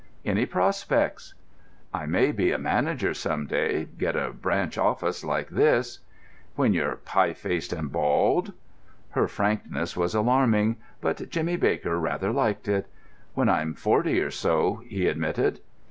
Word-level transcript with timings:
"Any 0.25 0.47
prospects?" 0.47 1.35
"I 1.93 2.07
may 2.07 2.31
be 2.31 2.51
a 2.51 2.57
manager 2.57 3.13
some 3.13 3.45
day—get 3.45 4.15
a 4.15 4.31
branch 4.31 4.75
office 4.79 5.23
like 5.23 5.49
this." 5.49 5.99
"When 6.55 6.73
you're 6.73 6.95
pie 6.95 7.33
faced 7.33 7.71
and 7.71 7.91
bald?" 7.91 8.51
Her 9.11 9.27
frankness 9.27 9.95
was 9.95 10.15
alarming, 10.15 10.77
but 11.01 11.29
Jimmy 11.29 11.55
Baker 11.55 11.99
rather 11.99 12.31
liked 12.31 12.67
it. 12.67 12.87
"When 13.35 13.47
I'm 13.47 13.75
forty 13.75 14.19
or 14.21 14.31
so," 14.31 14.81
he 14.87 15.05
admitted. 15.05 15.59